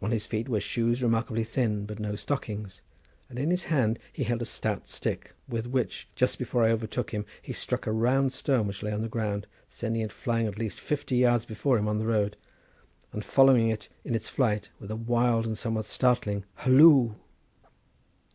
On 0.00 0.10
his 0.10 0.24
feet 0.24 0.48
were 0.48 0.58
shoes 0.58 1.02
remarkably 1.02 1.44
thin, 1.44 1.84
but 1.84 1.98
no 1.98 2.16
stockings, 2.16 2.80
and 3.28 3.38
in 3.38 3.50
his 3.50 3.64
hand 3.64 3.98
he 4.10 4.24
held 4.24 4.40
a 4.40 4.46
stout 4.46 4.88
stick, 4.88 5.34
with 5.46 5.66
which, 5.66 6.08
just 6.16 6.38
before 6.38 6.64
I 6.64 6.70
overtook 6.70 7.10
him, 7.10 7.26
he 7.42 7.52
struck 7.52 7.86
a 7.86 7.92
round 7.92 8.32
stone 8.32 8.66
which 8.68 8.82
lay 8.82 8.90
on 8.90 9.02
the 9.02 9.08
ground, 9.10 9.46
sending 9.68 10.00
it 10.00 10.12
flying 10.12 10.46
at 10.46 10.56
least 10.58 10.80
fifty 10.80 11.16
yards 11.16 11.44
before 11.44 11.76
him 11.76 11.88
on 11.88 11.98
the 11.98 12.06
road, 12.06 12.38
and 13.12 13.22
following 13.22 13.68
it 13.68 13.90
in 14.02 14.14
its 14.14 14.30
flight 14.30 14.70
with 14.78 14.90
a 14.90 14.96
wild 14.96 15.44
and 15.44 15.58
somewhat 15.58 15.84
startling 15.84 16.46
halloo. 16.54 17.16